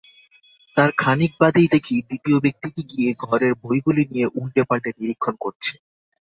তার 0.77 0.89
খানিক 0.97 1.31
বাদেই 1.41 1.67
দেখি 1.73 1.95
দ্বিতীয় 2.01 2.37
ব্যক্তিটি 2.45 2.81
গিয়ে 2.91 3.09
ঘরের 3.23 3.53
বইগুলি 3.61 4.03
নিয়ে 4.11 4.27
উলটে-পালটে 4.35 4.89
নিরীক্ষণ 4.97 5.35
করছে। 5.43 5.73